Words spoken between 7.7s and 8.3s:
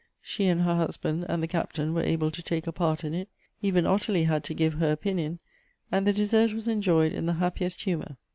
humor.